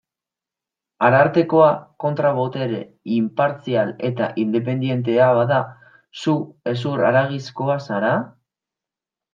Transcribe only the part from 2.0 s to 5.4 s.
kontra-botere inpartzial eta independentea